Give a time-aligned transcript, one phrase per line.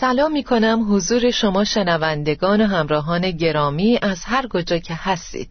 [0.00, 5.48] سلام می کنم حضور شما شنوندگان و همراهان گرامی از هر کجا که هستید.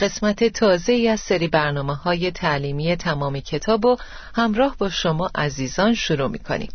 [0.00, 3.96] قسمت تازه از سری برنامه های تعلیمی تمام کتاب و
[4.34, 6.68] همراه با شما عزیزان شروع می کنیم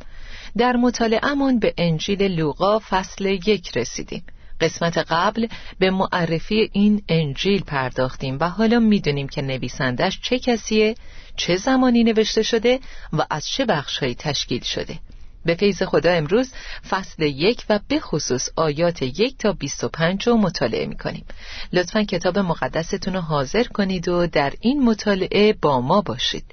[0.57, 4.23] در مطالعهمون به انجیل لوقا فصل یک رسیدیم.
[4.61, 5.47] قسمت قبل
[5.79, 10.95] به معرفی این انجیل پرداختیم و حالا می‌دونیم که نویسندش چه کسیه
[11.35, 12.79] چه زمانی نوشته شده
[13.13, 14.99] و از چه بخشهایی تشکیل شده.
[15.45, 16.53] به فیض خدا امروز
[16.89, 21.25] فصل یک و به خصوص آیات یک تا بیست و پنج رو مطالعه می کنیم
[21.73, 26.45] لطفا کتاب مقدستون رو حاضر کنید و در این مطالعه با ما باشید.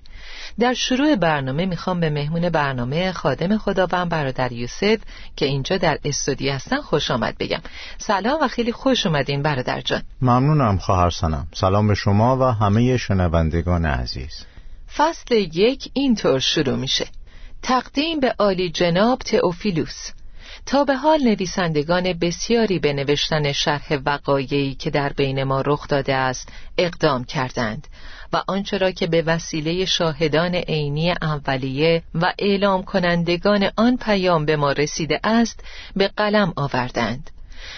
[0.58, 4.98] در شروع برنامه می‌خوام به مهمون برنامه خادم خداوند برادر یوسف
[5.36, 7.60] که اینجا در استودیو هستن خوش آمد بگم.
[7.98, 10.02] سلام و خیلی خوش اومدین برادر جان.
[10.22, 11.46] ممنونم خواهر سنم.
[11.54, 14.44] سلام به شما و همه شنوندگان عزیز.
[14.96, 17.06] فصل یک اینطور شروع میشه.
[17.66, 20.10] تقدیم به عالی جناب تئوفیلوس.
[20.66, 26.14] تا به حال نویسندگان بسیاری به نوشتن شرح وقایعی که در بین ما رخ داده
[26.14, 27.86] است اقدام کردند
[28.32, 34.56] و آنچه را که به وسیله شاهدان عینی اولیه و اعلام کنندگان آن پیام به
[34.56, 35.64] ما رسیده است
[35.96, 37.30] به قلم آوردند.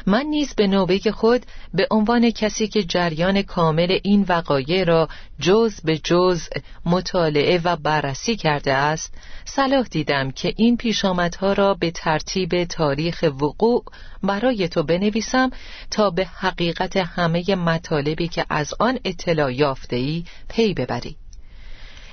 [0.06, 5.08] من نیز به نوبه خود به عنوان کسی که جریان کامل این وقایع را
[5.40, 6.48] جز به جز
[6.86, 13.84] مطالعه و بررسی کرده است صلاح دیدم که این پیشامدها را به ترتیب تاریخ وقوع
[14.22, 15.50] برای تو بنویسم
[15.90, 21.16] تا به حقیقت همه مطالبی که از آن اطلاع یافته ای پی ببری.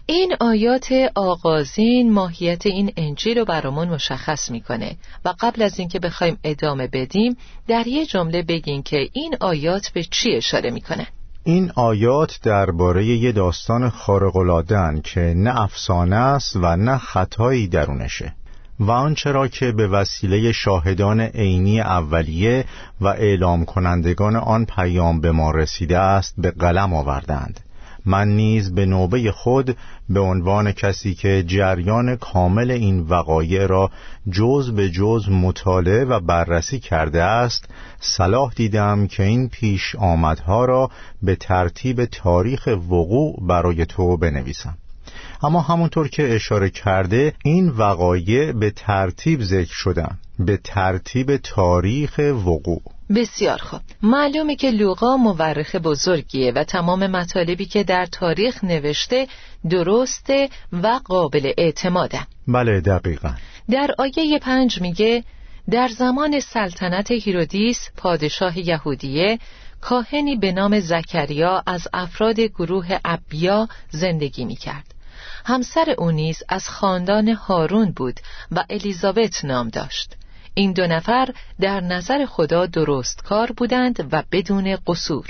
[0.07, 4.95] این آیات آغازین ماهیت این انجیل رو برامون مشخص می‌کنه
[5.25, 10.03] و قبل از اینکه بخوایم ادامه بدیم در یه جمله بگین که این آیات به
[10.03, 11.07] چی اشاره می‌کنه
[11.43, 18.33] این آیات درباره یه داستان خارق‌العاده‌اند که نه افسانه است و نه خطایی درونشه.
[18.79, 22.65] و آنچه را که به وسیله شاهدان عینی اولیه
[23.01, 27.59] و اعلام کنندگان آن پیام به ما رسیده است به قلم آوردند
[28.05, 29.77] من نیز به نوبه خود
[30.09, 33.91] به عنوان کسی که جریان کامل این وقایع را
[34.31, 40.89] جز به جز مطالعه و بررسی کرده است صلاح دیدم که این پیش آمدها را
[41.23, 44.77] به ترتیب تاریخ وقوع برای تو بنویسم.
[45.43, 52.81] اما همونطور که اشاره کرده این وقایع به ترتیب ذکر شدن به ترتیب تاریخ وقوع.
[53.09, 53.81] بسیار خوب.
[54.01, 59.27] معلومه که لوقا مورخ بزرگیه و تمام مطالبی که در تاریخ نوشته
[59.69, 62.19] درسته و قابل اعتماده.
[62.47, 63.33] بله دقیقا.
[63.69, 65.23] در آیه پنج میگه
[65.71, 69.39] در زمان سلطنت هیرودیس پادشاه یهودیه
[69.81, 74.95] کاهنی به نام زکریا از افراد گروه ابیا زندگی می‌کرد.
[75.45, 78.19] همسر او نیز از خاندان هارون بود
[78.51, 80.15] و الیزابت نام داشت.
[80.55, 81.29] این دو نفر
[81.59, 85.25] در نظر خدا درست کار بودند و بدون قصور.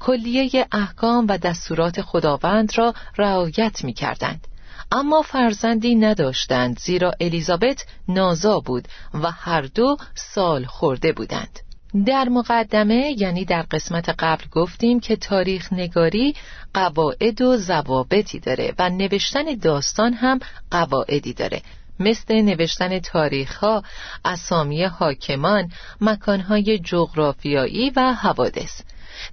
[0.00, 4.46] کلیه احکام و دستورات خداوند را رعایت می کردند.
[4.92, 11.58] اما فرزندی نداشتند زیرا الیزابت نازا بود و هر دو سال خورده بودند.
[12.06, 16.34] در مقدمه یعنی در قسمت قبل گفتیم که تاریخ نگاری
[16.74, 20.38] قواعد و ضوابطی داره و نوشتن داستان هم
[20.70, 21.62] قواعدی داره.
[22.00, 23.82] مثل نوشتن تاریخ ها،
[24.24, 28.80] اسامی حاکمان، مکانهای جغرافیایی و حوادث.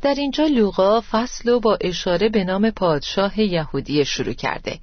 [0.02, 4.80] در اینجا لوقا فصل و با اشاره به نام پادشاه یهودی شروع کرده.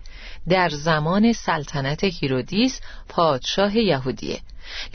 [0.48, 4.40] در زمان سلطنت هیرودیس پادشاه یهودیه.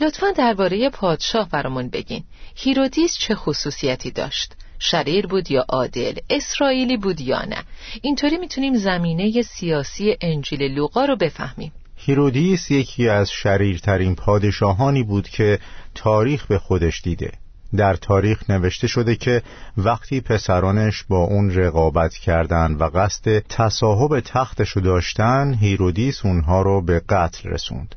[0.00, 2.24] لطفا درباره پادشاه برامون بگین.
[2.56, 7.64] هیرودیس چه خصوصیتی داشت؟ شریر بود یا عادل؟ اسرائیلی بود یا نه؟
[8.02, 11.72] اینطوری می‌تونیم زمینه سیاسی انجیل لوقا رو بفهمیم.
[12.02, 15.58] هیرودیس یکی از شریرترین پادشاهانی بود که
[15.94, 17.32] تاریخ به خودش دیده.
[17.76, 19.42] در تاریخ نوشته شده که
[19.76, 27.02] وقتی پسرانش با اون رقابت کردند و قصد تصاحب تختشو داشتن هیرودیس اونها رو به
[27.08, 27.94] قتل رسوند.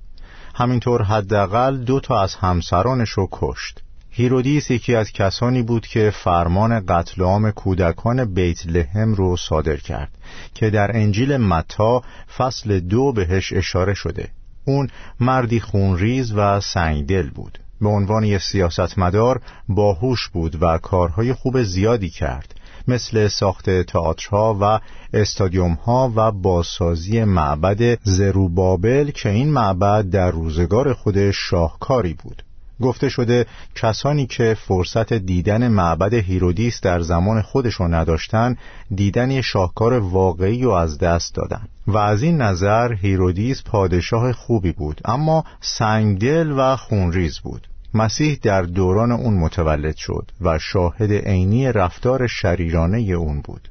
[0.56, 3.84] همینطور حداقل دو تا از همسرانش رو کشت.
[4.16, 10.12] هیرودیس یکی از کسانی بود که فرمان قتل عام کودکان بیت لحم رو صادر کرد
[10.54, 12.02] که در انجیل متی
[12.38, 14.30] فصل دو بهش اشاره شده.
[14.66, 14.90] اون
[15.20, 17.60] مردی خونریز و سنگدل بود.
[17.82, 22.56] به عنوان یک سیاستمدار باهوش بود و کارهای خوب زیادی کرد
[22.88, 24.80] مثل ساخت تئاترها و
[25.14, 32.44] استادیومها و بازسازی معبد زروبابل که این معبد در روزگار خودش شاهکاری بود.
[32.82, 38.58] گفته شده کسانی که فرصت دیدن معبد هیرودیس در زمان خودشون نداشتن
[38.96, 41.62] دیدن شاهکار واقعی و از دست دادن.
[41.88, 47.68] و از این نظر هیرودیس پادشاه خوبی بود اما سنگدل و خونریز بود.
[47.94, 53.70] مسیح در دوران اون متولد شد و شاهد عینی رفتار شریرانه اون بود.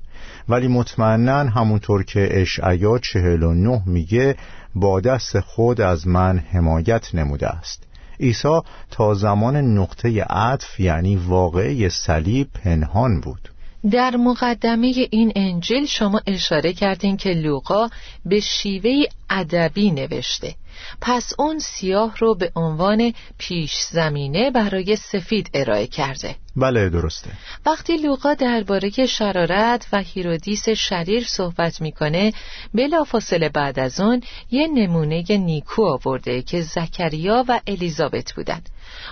[0.49, 4.37] ولی مطمئنا همونطور که اشعیا چهل و نه میگه
[4.75, 7.87] با دست خود از من حمایت نموده است.
[8.23, 8.61] عیسی
[8.91, 13.49] تا زمان نقطه عطف یعنی واقعه صلیب پنهان بود.
[13.91, 17.89] در مقدمه این انجیل شما اشاره کردین که لوقا
[18.25, 20.55] به شیوه ادبی نوشته.
[21.01, 26.37] پس اون سیاه رو به عنوان پیش زمینه برای سفید ارائه کرده.
[26.57, 27.31] بله درسته.
[27.67, 32.33] وقتی لوقا درباره شرارت و هیرودیس شریر صحبت می‌کنه
[32.75, 38.69] بلافاصله بعد از اون یه نمونه نیکو آورده که زکریا و الیزابت بودند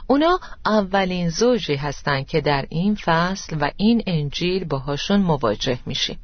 [0.06, 6.18] اونا اولین زوجی هستند که در این فصل و این انجیل باهاشون مواجه میشیم.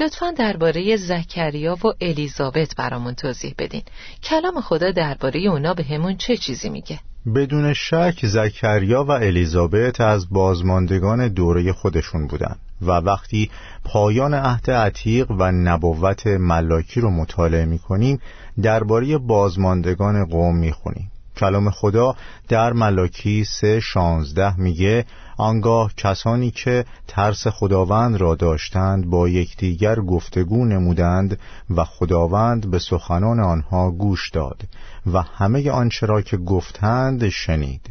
[0.00, 3.82] لطفا درباره زکریا و الیزابت برامون توضیح بدین.
[4.22, 7.00] کلام خدا درباره اونا به همون چه چیزی میگه؟
[7.34, 13.50] بدون شک زکریا و الیزابت از بازماندگان دوره خودشون بودن و وقتی
[13.84, 18.20] پایان عهد عتیق و نبوت ملاکی رو مطالعه می‌کنیم
[18.62, 21.10] درباره بازماندگان قوم می‌خونیم.
[21.40, 22.14] کلام خدا
[22.48, 25.04] در ملاکی سه شانزده میگه
[25.36, 31.38] آنگاه کسانی که ترس خداوند را داشتند با یکدیگر گفتگو نمودند
[31.70, 34.62] و خداوند به سخنان آنها گوش داد
[35.12, 37.90] و همه آنچه را که گفتند شنید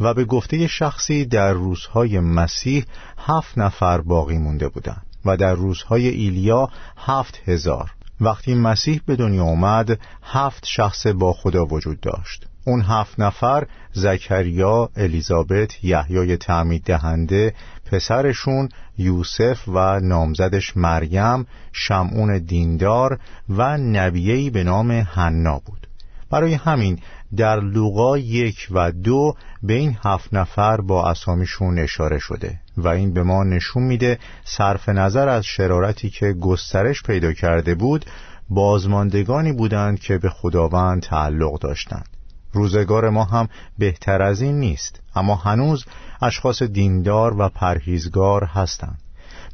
[0.00, 2.84] و به گفته شخصی در روزهای مسیح
[3.18, 7.90] هفت نفر باقی مونده بودند و در روزهای ایلیا هفت هزار.
[8.20, 12.51] وقتی مسیح به دنیا آمد هفت شخص با خدا وجود داشت.
[12.64, 17.54] اون هفت نفر زکریا، الیزابت، یحیای تعمید دهنده،
[17.92, 18.68] پسرشون
[18.98, 23.18] یوسف و نامزدش مریم، شمعون دیندار
[23.48, 25.86] و نبیهی به نام حنا بود.
[26.30, 26.98] برای همین
[27.36, 33.12] در لوقا یک و دو به این هفت نفر با اسامیشون اشاره شده و این
[33.12, 38.04] به ما نشون میده صرف نظر از شرارتی که گسترش پیدا کرده بود
[38.50, 42.11] بازماندگانی بودند که به خداوند تعلق داشتند.
[42.52, 45.84] روزگار ما هم بهتر از این نیست اما هنوز
[46.22, 48.98] اشخاص دیندار و پرهیزگار هستند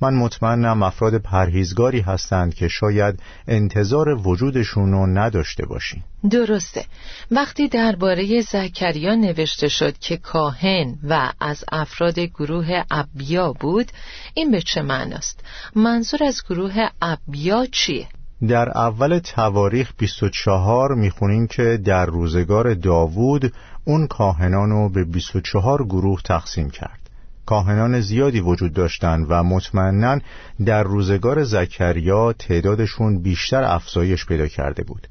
[0.00, 6.84] من مطمئنم افراد پرهیزگاری هستند که شاید انتظار وجودشون رو نداشته باشیم درسته
[7.30, 13.92] وقتی درباره زکریا نوشته شد که کاهن و از افراد گروه ابیا بود
[14.34, 18.08] این به چه معناست؟ منظور از گروه ابیا چیه؟
[18.46, 23.52] در اول تواریخ 24 می‌خونیم که در روزگار داوود
[23.84, 27.10] اون کاهنان رو به 24 گروه تقسیم کرد.
[27.46, 30.18] کاهنان زیادی وجود داشتند و مطمئنا
[30.64, 35.08] در روزگار زکریا تعدادشون بیشتر افزایش پیدا کرده بود.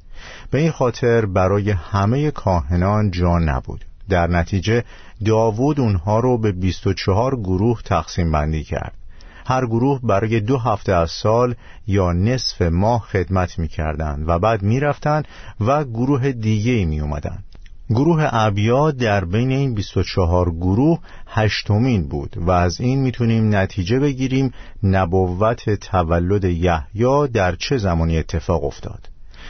[0.51, 3.85] به این خاطر برای همه کاهنان جا نبود.
[4.09, 4.83] در نتیجه
[5.25, 8.93] داوود اونها رو به 24 گروه تقسیم بندی کرد.
[9.47, 11.55] هر گروه برای دو هفته از سال
[11.87, 13.69] یا نصف ماه خدمت می
[14.27, 14.81] و بعد می
[15.59, 17.43] و گروه دیگه می اومدن.
[17.89, 24.53] گروه ابیا در بین این 24 گروه هشتمین بود و از این می‌تونیم نتیجه بگیریم
[24.83, 29.09] نبوت تولد یحیی در چه زمانی اتفاق افتاد.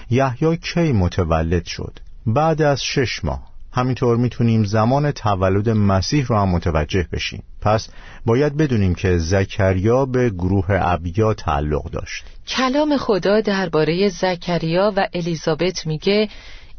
[0.10, 3.44] یحیی کی متولد شد؟ بعد از شش ماه.
[3.72, 7.44] همینطور می‌تونیم زمان تولد مسیح رو هم متوجه بشیم.
[7.68, 7.90] پس
[8.26, 12.26] باید بدونیم که زکریا به گروه ابیا تعلق داشت.
[12.48, 16.30] کلام خدا درباره زکریا و الیزابت میگه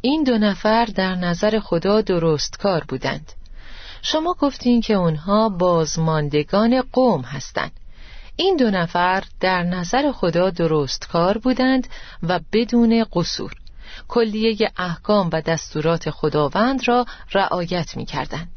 [0.01, 3.33] این دو نفر در نظر خدا درست کار بودند.
[4.03, 7.73] شما گفتین که اونها بازماندگان قوم هستند.
[8.37, 11.87] این دو نفر در نظر خدا درست کار بودند
[12.23, 13.53] و بدون قصور.
[14.09, 18.49] کلیه احکام و دستورات خداوند را رعایت می کردند.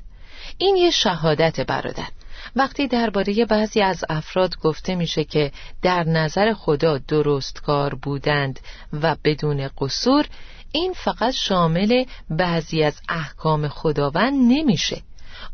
[0.58, 2.08] این یه شهادت برادر.
[2.56, 8.60] وقتی درباره بعضی از افراد گفته میشه که در نظر خدا درستکار بودند
[8.94, 10.26] و بدون قصور
[10.72, 15.02] این فقط شامل بعضی از احکام خداوند نمیشه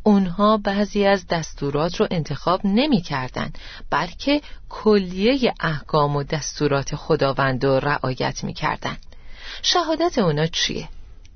[0.04, 3.51] اونها بعضی از دستورات رو انتخاب نمی کردن
[3.89, 8.98] بلکه کلیه احکام و دستورات خداوند رو رعایت می کردن.
[9.62, 10.89] شهادت اونا چیه؟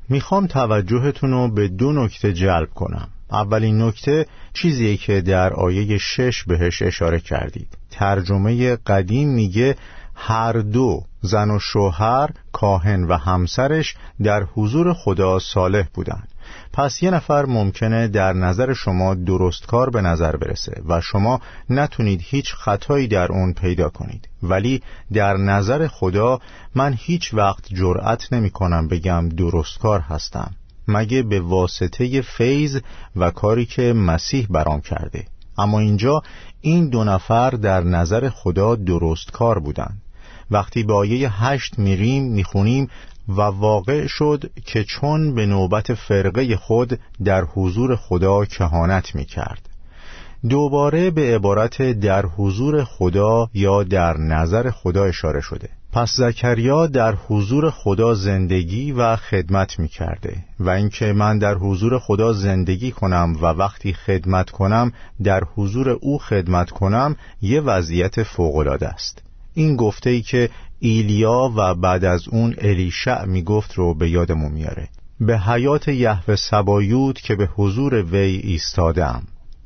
[0.10, 6.44] می‌خوام توجهتون رو به دو نکته جلب کنم اولین نکته چیزیه که در آیه شش
[6.44, 7.78] بهش اشاره کردید.
[7.92, 9.76] ترجمه قدیم میگه
[10.16, 16.28] هر دو زن و شوهر کاهن و همسرش در حضور خدا صالح بودند.
[16.74, 22.54] پس یه نفر ممکنه در نظر شما درستکار به نظر برسه و شما نتونید هیچ
[22.54, 24.28] خطایی در اون پیدا کنید.
[24.44, 24.82] ولی
[25.14, 26.40] در نظر خدا
[26.76, 30.52] من هیچ وقت جرأت نمی کنم بگم درستکار هستم.
[30.88, 32.80] مگه به واسطه فیض
[33.16, 35.26] و کاری که مسیح برام کرده.
[35.58, 36.22] اما اینجا
[36.62, 40.02] این دو نفر در نظر خدا درستکار بودند
[40.52, 42.90] وقتی به آیه هشت میریم می‌خونیم
[43.28, 49.70] و واقع شد که چون به نوبت فرقه خود در حضور خدا کهانت می کرد
[50.50, 55.70] دوباره به عبارت در حضور خدا یا در نظر خدا اشاره شده.
[55.94, 62.00] پس زکریا در حضور خدا زندگی و خدمت می کرده و اینکه من در حضور
[62.00, 64.92] خدا زندگی کنم و وقتی خدمت کنم
[65.24, 69.22] در حضور او خدمت کنم یه وضعیت فوقالعاده است.
[69.54, 74.88] این گفته ای که ایلیا و بعد از اون الیشع می‌گفت رو به یادمون میاره
[75.20, 79.24] به حیات یهوه سبایود که به حضور وی ایستادم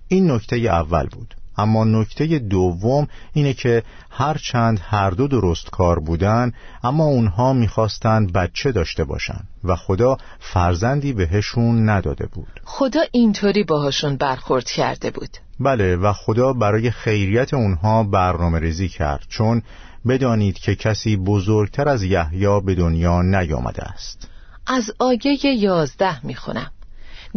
[0.07, 1.35] این نکته اول بود.
[1.57, 6.51] اما نکته دوم اینه که هرچند هر دو درست کار بودن
[6.83, 12.61] اما اونها می‌خواستند بچه داشته باشن و خدا فرزندی بهشون نداده بود.
[12.63, 15.37] خدا اینطوری باهاشون برخورد کرده بود.
[15.59, 19.61] بله و خدا برای خیریت اونها برنامه ریزی کرد چون
[20.07, 24.29] بدانید که کسی بزرگتر از یحیی به دنیا نیامده است.
[24.67, 26.71] از آیه یازده می‌خونم.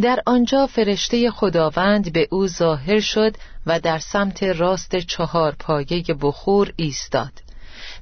[0.03, 3.37] در آنجا فرشته خداوند به او ظاهر شد
[3.67, 7.33] و در سمت راست چهار پایه بخور ایستاد.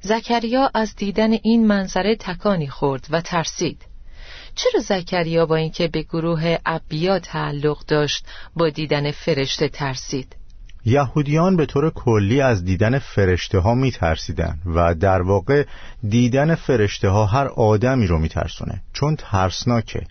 [0.01, 3.81] زکریا از دیدن این منظره تکانی خورد و ترسید.
[4.55, 8.25] چرا زکریا با اینکه به گروه ابیا تعلق داشت
[8.55, 10.35] با دیدن فرشته ترسید؟
[10.85, 15.65] یهودیان به طور کلی از دیدن فرشته ها می ترسیدن و در واقع
[16.09, 20.07] دیدن فرشته ها هر آدمی رو می ترسونه چون ترسناکه.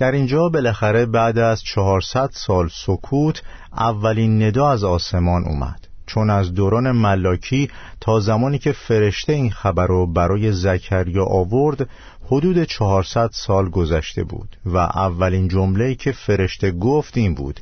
[0.00, 3.42] در اینجا بالاخره بعد از 400 سال سکوت
[3.72, 5.88] اولین ندا از آسمان اومد.
[6.06, 11.88] چون از دوران ملاکی تا زمانی که فرشته این خبر رو برای زکریا آورد
[12.26, 17.60] حدود 400 سال گذشته بود و اولین جمله که فرشته گفت این بود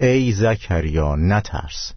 [0.00, 1.92] ای زکریا نترس.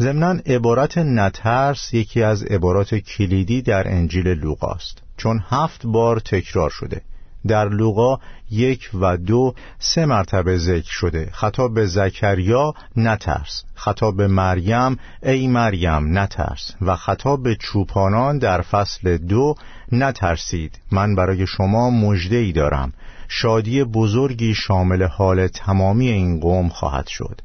[0.00, 7.02] ضمنا عبارت نترس یکی از عبارات کلیدی در انجیل لوقاست چون هفت بار تکرار شده.
[7.46, 8.18] در لوقا
[8.50, 11.30] یک و دو سه مرتبه ذکر شده.
[11.32, 13.64] خطاب به زکریا نترس.
[13.74, 16.74] خطاب به مریم ای مریم نترس.
[16.80, 19.54] و خطاب به چوپانان در فصل دو
[19.92, 20.78] نترسید.
[20.90, 22.92] من برای شما مجده ای دارم.
[23.28, 27.40] شادی بزرگی شامل حال تمامی این قوم خواهد شد.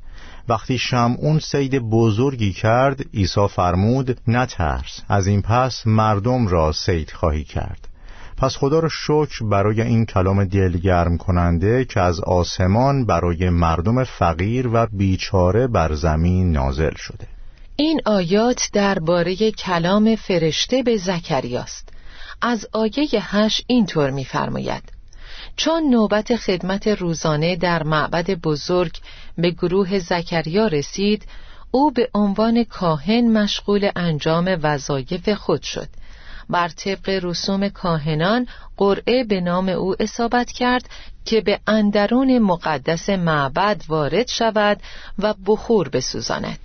[0.49, 5.01] وقتی شمعون سید بزرگی کرد عیسی فرمود نترس.
[5.09, 7.87] از این پس مردم را سید خواهی کرد.
[8.37, 14.69] پس خدا را شکر برای این کلام دلگرم کننده که از آسمان برای مردم فقیر
[14.73, 17.27] و بیچاره بر زمین نازل شده.
[17.75, 21.89] این آیات درباره کلام فرشته به زکریاست.
[22.41, 24.83] از آیه هش اینطور می‌فرماید.
[25.55, 28.97] چون نوبت خدمت روزانه در معبد بزرگ
[29.37, 31.25] به گروه زکریا رسید
[31.71, 35.87] او به عنوان کاهن مشغول انجام وظایف خود شد.
[36.49, 40.89] بر طبق رسوم کاهنان قرعه به نام او اصابت کرد
[41.25, 44.79] که به اندرون مقدس معبد وارد شود
[45.19, 46.59] و بخور بسوزاند.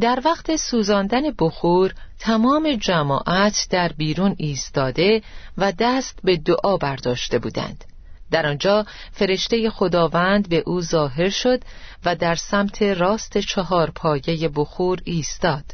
[0.00, 5.22] در وقت سوزاندن بخور تمام جماعت در بیرون ایستاده
[5.58, 7.84] و دست به دعا برداشته بودند.
[8.30, 11.62] در آنجا فرشته خداوند به او ظاهر شد
[12.04, 15.64] و در سمت راست چهار پایه بخور ایستاد.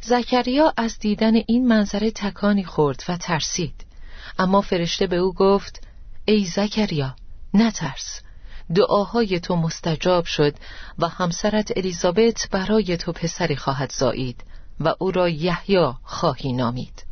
[0.00, 3.86] زکریا از دیدن این منظره تکانی خورد و ترسید.
[4.38, 5.82] اما فرشته به او گفت
[6.24, 7.14] ای زکریا
[7.54, 8.20] نترس.
[8.74, 10.54] دعاهای تو مستجاب شد
[10.98, 14.44] و همسرت الیزابت برای تو پسری خواهد زایید
[14.80, 17.04] و او را یحیی خواهی نامید.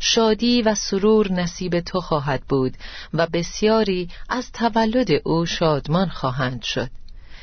[0.00, 2.76] شادی و سرور نصیب تو خواهد بود
[3.14, 6.90] و بسیاری از تولد او شادمان خواهند شد.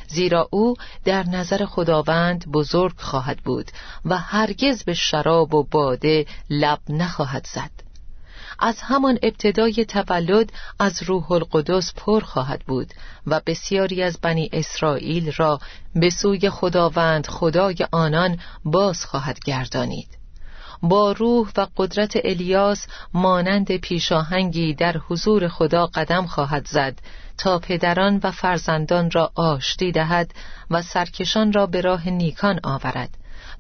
[0.07, 3.71] زیرا او در نظر خداوند بزرگ خواهد بود
[4.05, 7.87] و هرگز به شراب و باده لب نخواهد زد.
[8.59, 12.93] از همان ابتدای تولد از روح القدس پر خواهد بود
[13.27, 15.59] و بسیاری از بنی اسرائیل را
[15.95, 20.16] به سوی خداوند خدای آنان باز خواهد گردانید.
[20.81, 27.00] با روح و قدرت الیاس مانند پیشاهنگی در حضور خدا قدم خواهد زد
[27.38, 30.34] تا پدران و فرزندان را آشتی دهد
[30.72, 33.10] و سرکشان را به راه نیکان آورد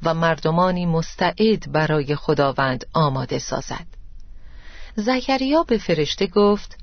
[0.03, 3.85] و مردمانی مستعد برای خداوند آماده سازد.
[4.95, 6.77] زکریا به فرشته گفت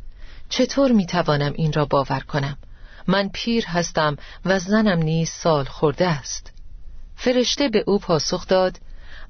[0.48, 2.58] چطور می توانم این را باور کنم؟
[3.06, 6.52] من پیر هستم و زنم نیز سال خورده است.
[7.16, 8.78] فرشته به او پاسخ داد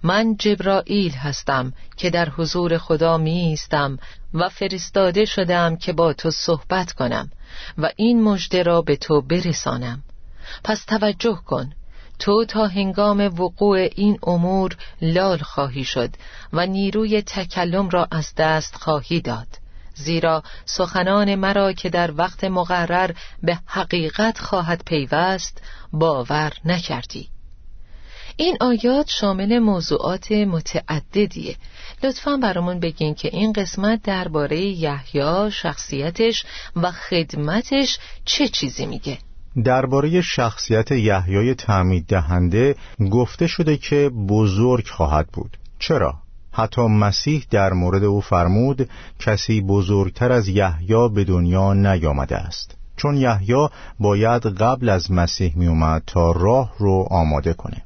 [0.02, 3.98] من جبرائیل هستم که در حضور خدا می ایستم
[4.34, 7.30] و فرستاده شدم که با تو صحبت کنم
[7.78, 10.02] و این مژده را به تو برسانم.
[10.64, 11.72] پس توجه کن.
[12.18, 16.10] تو تا هنگام وقوع این امور لال خواهی شد
[16.52, 19.46] و نیروی تکلم را از دست خواهی داد.
[19.94, 23.10] زیرا سخنان مرا که در وقت مقرر
[23.42, 27.33] به حقیقت خواهد پیوست باور نکردی.
[28.36, 31.56] این آیات شامل موضوعات متعددیه.
[32.02, 36.44] لطفا برامون بگین که این قسمت درباره یحیی شخصیتش
[36.76, 39.18] و خدمتش چه چیزی میگه.
[39.64, 42.76] درباره شخصیت یحیای تعمید دهنده
[43.10, 45.56] گفته شده که بزرگ خواهد بود.
[45.78, 46.14] چرا؟
[46.52, 48.88] حتی مسیح در مورد او فرمود
[49.18, 52.74] کسی بزرگتر از یحیی به دنیا نیامده است.
[52.96, 53.68] چون یحیی
[54.00, 57.82] باید قبل از مسیح می اومد تا راه رو آماده کنه.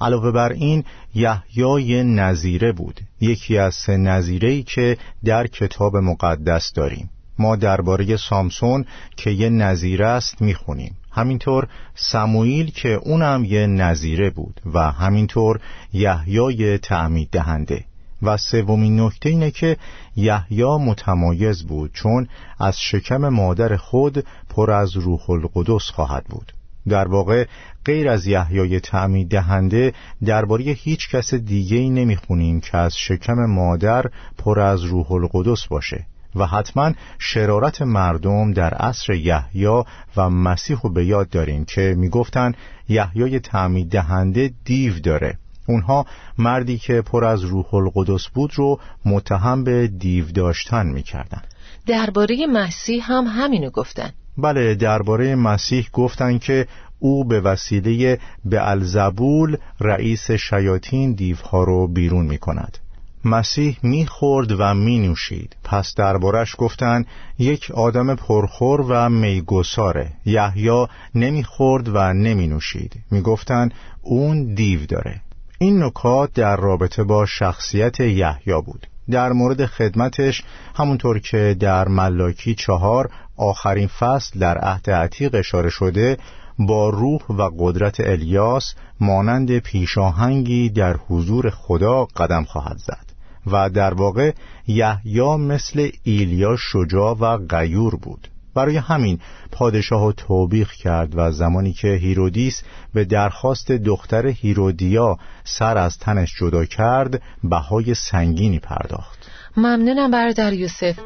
[0.00, 3.00] علاوه بر این یحیای نظیره بود.
[3.20, 7.10] یکی از سه نظیره‌ای که در کتاب مقدس داریم.
[7.38, 8.84] ما درباره سامسون
[9.16, 10.96] که یه نظیره است می‌خونیم.
[11.12, 15.60] همینطور سموئیل که اونم یه نظیره بود و همینطور
[15.92, 17.84] یحیای تعمید دهنده.
[18.22, 19.76] و سومین نکته اینه که
[20.16, 26.52] یحیی متمایز بود چون از شکم مادر خود پر از روح القدس خواهد بود.
[26.88, 27.46] در واقع
[27.84, 29.92] غیر از یحیای تعمید دهنده
[30.24, 34.04] درباره هیچ کس دیگه ای نمی‌خونیم که از شکم مادر
[34.38, 39.84] پر از روح القدس باشه و حتما شرارت مردم در عصر یحیی
[40.16, 42.52] و مسیح رو به یاد داریم که می‌گفتن
[42.88, 45.38] یحیای تعمید دهنده دیو داره.
[45.66, 46.06] اونها
[46.38, 51.42] مردی که پر از روح القدس بود رو متهم به دیو داشتن می‌کردن.
[51.86, 54.10] درباره مسیح هم همینو گفتن.
[54.38, 56.66] بله درباره مسیح گفتن که
[56.98, 62.78] او به وسیله به الزبول رئیس شیاطین دیوها رو بیرون می کند
[63.24, 67.04] مسیح می‌خورد و می نوشید پس دربارش گفتن
[67.38, 70.12] یک آدم پرخور و میگساره.
[70.26, 73.68] یحیی نمی‌خورد و نمی نوشید می گفتن
[74.02, 75.20] اون دیو داره.
[75.58, 78.86] این نکات در رابطه با شخصیت یحیی بود.
[79.10, 80.42] در مورد خدمتش
[80.74, 83.10] همونطور که در ملاکی چهار
[83.40, 86.16] آخرین فصل در عهد عتیق اشاره شده
[86.58, 93.10] با روح و قدرت الیاس مانند پیشاهنگی در حضور خدا قدم خواهد زد
[93.46, 94.32] و در واقع
[94.66, 98.28] یحیی مثل ایلیا شجاع و غیور بود.
[98.54, 99.18] برای همین
[99.52, 102.62] پادشاه توبیخ کرد و زمانی که هیرودیس
[102.94, 109.30] به درخواست دختر هیرودیا سر از تنش جدا کرد بهای سنگینی پرداخت.
[109.56, 110.98] ممنونم برادر یوسف.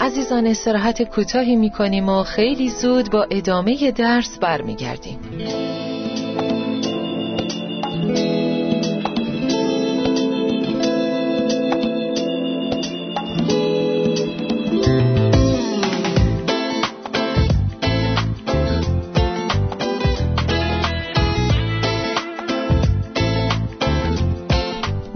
[0.00, 5.18] عزیزان استراحت کوتاهی می‌کنیم و خیلی زود با ادامه درس برمیگردیم.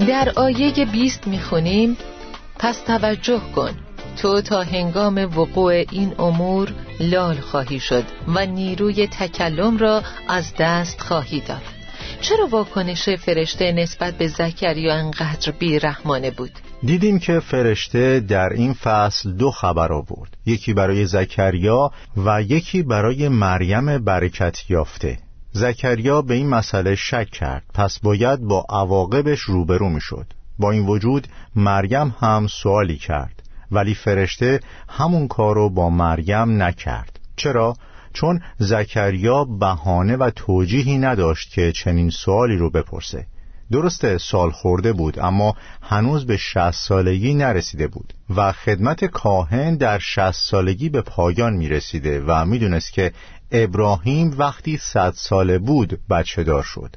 [0.09, 1.97] در آیه 20 می‌خونیم
[2.59, 3.71] پس توجه کن.
[4.17, 11.01] تو تا هنگام وقوع این امور لال خواهی شد و نیروی تکلم را از دست
[11.01, 11.63] خواهی داد.
[12.21, 16.51] چرا واکنش فرشته نسبت به زکریا انقدر بیرحمانه بود؟
[16.83, 20.37] دیدیم که فرشته در این فصل دو خبر آورد.
[20.47, 25.19] یکی برای زکریا و یکی برای مریم برکت یافته.
[25.53, 27.63] زکریا به این مسئله شک کرد.
[27.75, 30.27] پس باید با عواقبش روبرو می شد
[30.59, 37.21] با این وجود مریم هم سوالی کرد ولی فرشته همون کارو با مریم نکرد.
[37.37, 37.77] چرا؟
[38.13, 43.27] چون زکریا بهانه و توجیهی نداشت که چنین سوالی رو بپرسه.
[43.73, 49.99] درسته سال خورده بود اما هنوز به شست سالگی نرسیده بود و خدمت کاهن در
[49.99, 53.13] شست سالگی به پایان می رسیده و می دونست که
[53.53, 56.97] ابراهیم وقتی صد ساله بود بچه دار شد.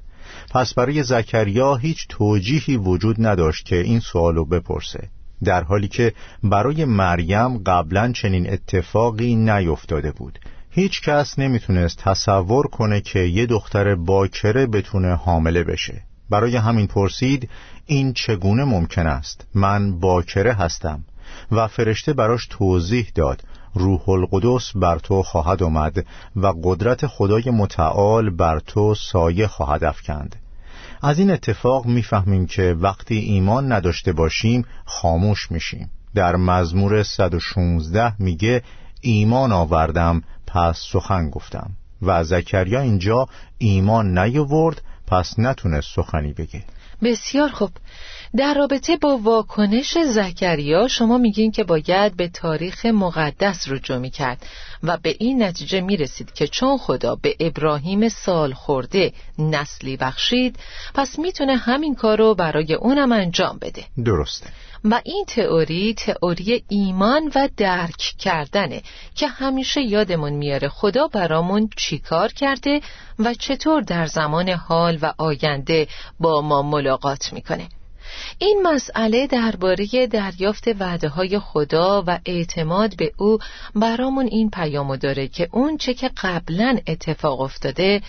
[0.52, 5.10] پس برای زکریا هیچ توجیهی وجود نداشت که این سوالو بپرسه
[5.44, 6.14] در حالی که
[6.44, 10.40] برای مریم قبلا چنین اتفاقی نیفتاده بود.
[10.70, 16.02] هیچ کس نمی‌تونست تصور کنه که یه دختر باکره بتونه حامله بشه.
[16.30, 17.50] برای همین پرسید
[17.86, 21.04] این چگونه ممکن است؟ من باکره هستم.
[21.52, 23.44] و فرشته براش توضیح داد.
[23.74, 30.36] روح القدس بر تو خواهد آمد و قدرت خدای متعال بر تو سایه خواهد افکند.
[31.02, 35.92] از این اتفاق می‌فهمیم که وقتی ایمان نداشته باشیم خاموش میشیم.
[36.16, 38.64] در مزمور 116 میگه
[39.02, 41.72] ایمان آوردم پس سخن گفتم.
[42.02, 46.64] و زکریا اینجا ایمان نیاورد پس نتونست سخنی بگه.
[47.04, 47.72] بسیار خوب.
[48.38, 54.46] در رابطه با واکنش زکریا شما میگین که باید به تاریخ مقدس رجوع می کرد
[54.84, 60.60] و به این نتیجه می رسید که چون خدا به ابراهیم سال خورده نسلی بخشید
[60.94, 63.84] پس می‌تونه همین کار رو برای اونم انجام بده.
[64.06, 64.50] درسته.
[64.84, 68.82] و این تئوری تئوری ایمان و درک کردنه
[69.16, 72.82] که همیشه یادمون میاره خدا برامون چیکار کرده
[73.20, 75.88] و چطور در زمان حال و آینده
[76.20, 77.70] با ما ملاقات می‌کنه.
[78.38, 83.40] این مسئله درباره دریافت وعده های خدا و اعتماد به او
[83.76, 88.02] برامون این پیامو داره که اون چه که قبلا اتفاق افتاده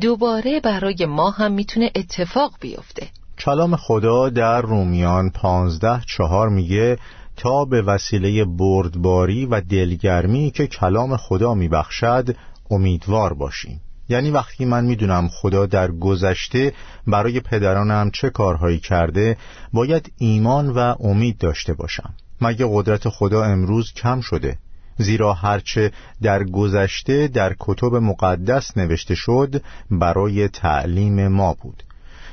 [0.00, 3.08] دوباره برای ما هم می‌تونه اتفاق بیفته.
[3.38, 6.98] کلام خدا در رومیان پانزده چهار میگه
[7.36, 12.36] تا به وسیله بردباری و دلگرمی که کلام خدا میبخشد
[12.70, 13.80] امیدوار باشیم.
[14.08, 16.72] یعنی وقتی من می‌دونم خدا در گذشته
[17.06, 19.36] برای پدرانم چه کارهایی کرده
[19.72, 22.14] باید ایمان و امید داشته باشم.
[22.40, 24.58] مگه قدرت خدا امروز کم شده؟
[24.98, 31.82] زیرا هرچه در گذشته در کتب مقدس نوشته شد برای تعلیم ما بود.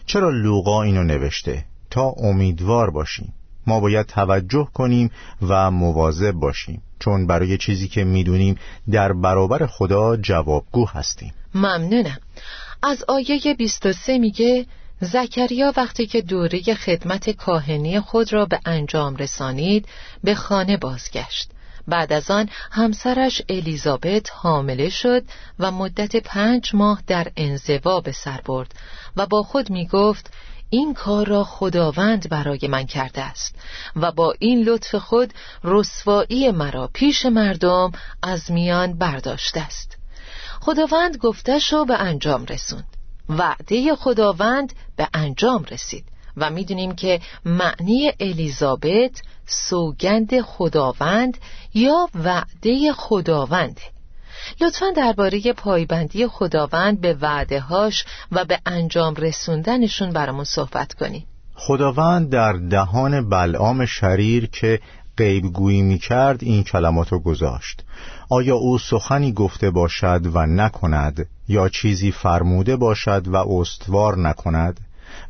[0.06, 3.34] چرا لوقا اینو نوشته؟ تا امیدوار باشیم.
[3.68, 5.12] ما باید توجه کنیم
[5.42, 6.82] و مواظب باشیم.
[7.00, 8.56] چون برای چیزی که می‌دونیم
[8.92, 11.34] در برابر خدا جوابگو هستیم.
[11.56, 12.18] ممنونم.
[12.84, 14.66] از آیه 23 میگه
[15.02, 19.88] زکریا وقتی که دوره خدمت کاهنی خود را به انجام رسانید
[20.24, 21.50] به خانه بازگشت.
[21.88, 25.24] بعد از آن همسرش الیزابت حامله شد
[25.60, 28.76] و مدت پنج ماه در انزوا به سر برد
[29.18, 30.34] و با خود می گفت
[30.70, 33.56] این کار را خداوند برای من کرده است
[33.96, 37.92] و با این لطف خود رسوایی مرا پیش مردم
[38.22, 39.98] از میان برداشته است.
[40.62, 42.88] خداوند گفتش را به انجام رسوند.
[43.30, 46.06] وعده خداوند به انجام رسید.
[46.38, 51.38] و می‌دونیم که معنی الیزابت سوگند خداوند
[51.74, 53.82] یا وعده خداونده
[54.62, 62.30] لطفا درباره پایبندی خداوند به وعده هاش و به انجام رسوندنشون برامون صحبت کنید خداوند
[62.30, 64.80] در دهان بلعام شریر که
[65.18, 67.84] غیبگویی می کرد این کلمات گذاشت.
[68.30, 74.80] آیا او سخنی گفته باشد و نکند یا چیزی فرموده باشد و استوار نکند؟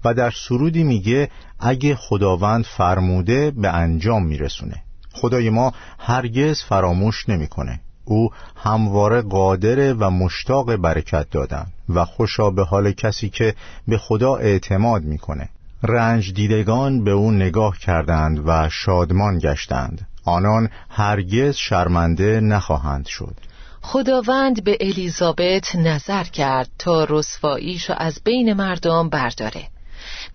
[0.05, 4.83] و در سرودی میگه اگه خداوند فرموده به انجام میرسونه.
[5.13, 7.79] خدای ما هرگز فراموش نمی‌کنه.
[8.05, 13.55] او همواره قادر و مشتاق برکت دادن و خوشا به حال کسی که
[13.87, 15.49] به خدا اعتماد می‌کنه.
[15.83, 20.07] رنج دیدگان به او نگاه کردند و شادمان گشتند.
[20.25, 23.35] آنان هرگز شرمنده نخواهند شد.
[23.81, 29.72] خداوند به الیزابت نظر کرد تا رسواییشو از بین مردم برداره.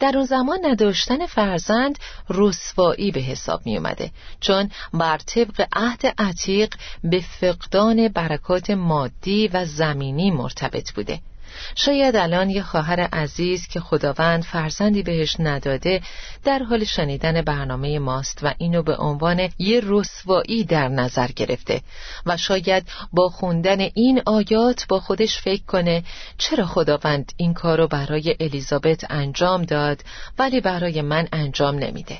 [0.00, 1.98] در اون زمان نداشتن فرزند
[2.30, 9.64] رسوایی به حساب می اومده چون بر طبق عهد عتیق به فقدان برکات مادی و
[9.64, 11.20] زمینی مرتبط بوده.
[11.74, 16.00] شاید الان یه خواهر عزیز که خداوند فرزندی بهش نداده
[16.44, 21.80] در حال شنیدن برنامه ماست و اینو به عنوان یه رسوایی در نظر گرفته
[22.26, 26.02] و شاید با خوندن این آیات با خودش فکر کنه
[26.38, 30.02] چرا خداوند این کارو برای الیزابت انجام داد
[30.38, 32.18] ولی برای من انجام نمیده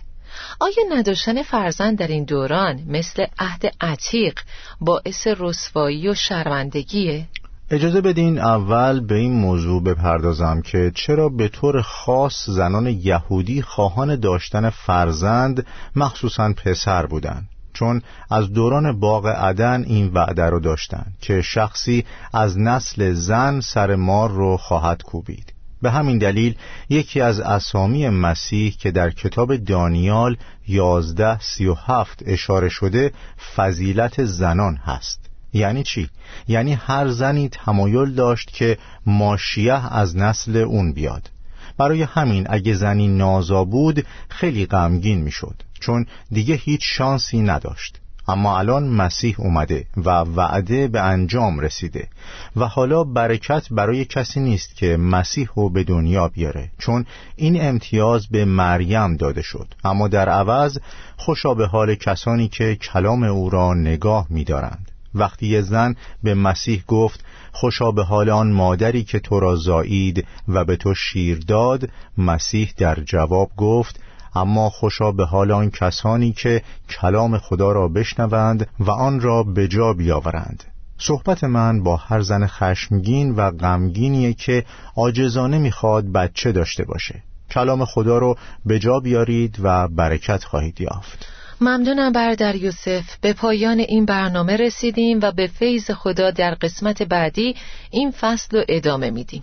[0.61, 4.41] آیا نداشتن فرزند در این دوران مثل عهد عتیق
[4.81, 7.27] باعث رسوایی و شرمندگیه؟
[7.71, 14.17] اجازه بدین اول به این موضوع بپردازم که چرا به طور خاص زنان یهودی خواهان
[14.17, 21.43] داشتن فرزند مخصوصا پسر بودند؟ چون از دوران باغ عدن این وعده رو داشتن که
[21.43, 25.53] شخصی از نسل زن سر مار رو خواهد کوبید.
[25.83, 26.55] به همین دلیل
[26.89, 30.37] یکی از اسامی مسیح که در کتاب دانیال
[30.69, 33.13] یازده سی و هفت اشاره شده
[33.57, 35.28] فضیلت زنان هست.
[35.53, 36.09] یعنی چی؟
[36.49, 41.31] یعنی هر زنی تمایل داشت که ماشیه از نسل اون بیاد.
[41.79, 48.01] برای همین اگه زنی نازا بود خیلی غمگین می‌شد چون دیگه هیچ شانسی نداشت.
[48.29, 52.09] اما الان مسیح اومده و وعده به انجام رسیده
[52.57, 57.07] و حالا برکت برای کسی نیست که مسیح رو به دنیا بیاره چون
[57.37, 59.75] این امتیاز به مریم داده شد.
[59.85, 60.79] اما در عوض
[61.17, 64.91] خوشا به حال کسانی که کلام او را نگاه می‌دارند.
[65.19, 70.27] وقتی یه زن به مسیح گفت خوشا به حال آن مادری که تو را زایید
[70.49, 71.89] و به تو شیر داد.
[72.19, 74.01] مسیح در جواب گفت
[74.35, 79.69] اما خوشا به حال آن کسانی که کلام خدا را بشنوند و آن را به
[79.69, 80.65] جا بیاورند.
[80.99, 84.65] صحبت من با هر زن خشمگین و غمگینیه که
[84.97, 87.23] عاجزانه می‌خواد بچه داشته باشه.
[87.51, 91.38] کلام خدا رو به جا بیارید و برکت خواهید یافت.
[91.61, 93.17] ممنونم برادر یوسف.
[93.21, 97.57] به پایان این برنامه رسیدیم و به فیض خدا در قسمت بعدی
[97.91, 99.43] این فصل رو ادامه میدیم.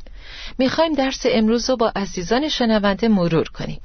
[0.57, 3.79] می‌خوایم درس امروز رو با عزیزان شنونده مرور کنیم.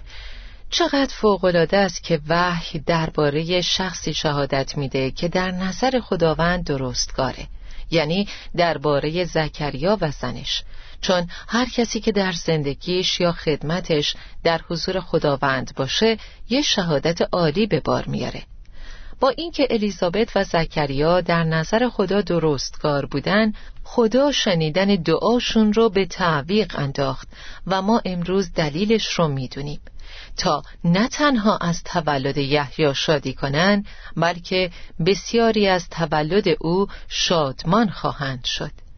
[0.70, 7.46] چقدر فوقالعاده است که وحی درباره شخصی شهادت میده که در نظر خداوند درستگاره.
[7.90, 10.62] یعنی درباره زکریا و زنش.
[11.00, 17.66] چون هر کسی که در زندگیش یا خدمتش در حضور خداوند باشه یه شهادت عالی
[17.66, 18.42] به بار میاره.
[19.20, 23.52] با اینکه الیزابت و زکریا در نظر خدا درستکار بودن
[23.84, 27.28] خدا شنیدن دعاشون رو به تعویق انداخت
[27.66, 29.80] و ما امروز دلیلش رو می‌دونیم.
[30.36, 33.86] تا نه تنها از تولد یحیی شادی کنند
[34.16, 34.70] بلکه
[35.06, 38.89] بسیاری از تولد او شادمان خواهند شد.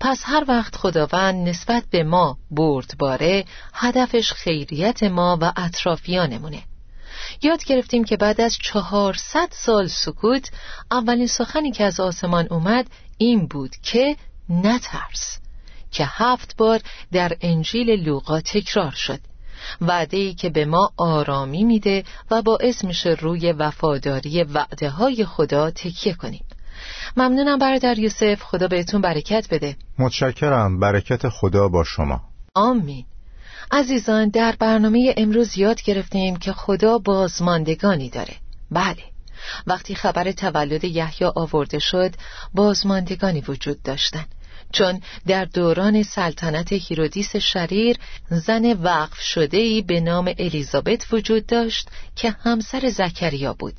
[0.00, 6.62] پس هر وقت خداوند نسبت به ما بردباره هدفش خیریت ما و اطرافیانمونه.
[7.42, 10.50] یاد گرفتیم که بعد از چهارصد سال سکوت
[10.90, 12.86] اولین سخنی که از آسمان اومد
[13.18, 14.16] این بود که
[14.48, 15.38] نترس
[15.90, 16.80] که هفت بار
[17.12, 19.20] در انجیل لوقا تکرار شد.
[19.80, 25.70] وعده ای که به ما آرامی میده و باعث میشه روی وفاداری وعده های خدا
[25.70, 26.44] تکیه کنیم.
[27.16, 28.42] ممنونم برادر یوسف.
[28.42, 29.76] خدا بهتون برکت بده.
[29.98, 30.80] متشکرم.
[30.80, 32.20] برکت خدا با شما.
[32.54, 33.04] آمین.
[33.72, 38.34] عزیزان در برنامه امروز یاد گرفتیم که خدا بازماندگانی داره.
[38.70, 39.02] بله.
[39.66, 42.14] وقتی خبر تولد یحیی آورده شد
[42.54, 44.34] بازماندگانی وجود داشتند
[44.72, 47.96] چون در دوران سلطنت هیرودیس شریر
[48.30, 53.74] زن وقف شده ای به نام الیزابت وجود داشت که همسر زکریا بود.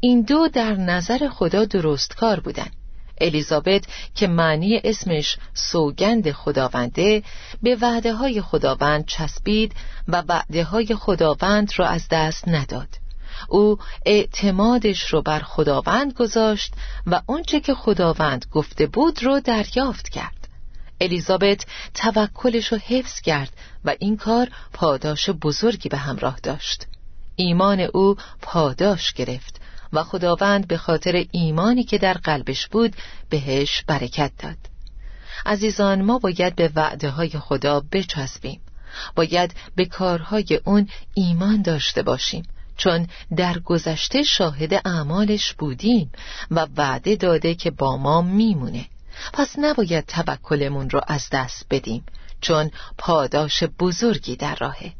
[0.00, 2.72] این دو در نظر خدا درست کار بودند.
[3.20, 3.84] الیزابت
[4.14, 7.22] که معنی اسمش سوگند خداونده
[7.62, 9.72] به وعده های خداوند چسبید
[10.08, 12.88] و وعده های خداوند را از دست نداد.
[13.48, 16.74] او اعتمادش رو بر خداوند گذاشت
[17.06, 20.48] و آنچه که خداوند گفته بود رو دریافت کرد.
[21.00, 23.52] الیزابت توکلش رو حفظ کرد
[23.84, 26.86] و این کار پاداش بزرگی به همراه داشت.
[27.36, 29.59] ایمان او پاداش گرفت.
[29.92, 32.96] و خداوند به خاطر ایمانی که در قلبش بود
[33.28, 34.56] بهش برکت داد.
[35.46, 38.60] عزیزان ما باید به وعده های خدا بچسبیم.
[39.16, 42.42] باید به کارهای اون ایمان داشته باشیم
[42.76, 46.12] چون در گذشته شاهد اعمالش بودیم
[46.50, 48.86] و وعده داده که با ما میمونه.
[49.32, 52.04] پس نباید توکلمون رو از دست بدیم
[52.40, 54.92] چون پاداش بزرگی در راهه.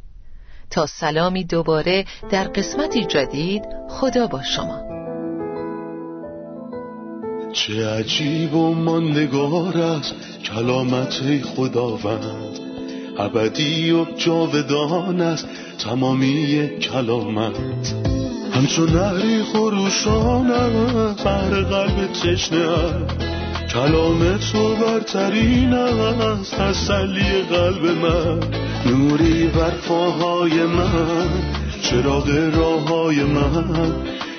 [0.70, 4.90] تا سلامی دوباره در قسمتی جدید خدا با شما.
[7.52, 12.59] چه عجیب و ماندگار است کلامت خداوند.
[13.18, 17.94] ابدی و جاودان است تمامی کلامت.
[18.52, 20.48] همچون نهری خروشان
[21.24, 22.76] بر قلب تشنه
[23.72, 28.59] کلام تو برترین است تسلی قلب من.
[28.86, 31.28] نوری بر پاهای من
[31.82, 33.92] چراغ راه های من.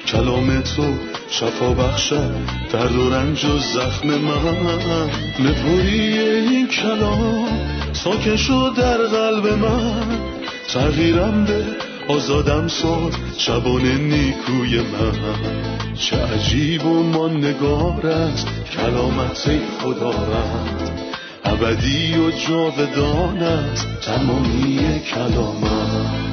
[0.08, 0.84] کلام تو
[1.30, 2.32] شفا بخشد
[2.72, 5.10] درد و رنج و زخم من.
[5.40, 7.48] نپوری این کلام
[7.94, 10.20] ساکن شد در قلب من.
[10.68, 11.66] تغییرم به
[12.14, 15.14] آزادم ساد شبان نیکوی من.
[15.96, 19.52] چه عجیب و نگار است کلامت
[19.82, 20.91] خدا رد
[21.62, 26.31] ابدی و جاودان است تمامی کلامت.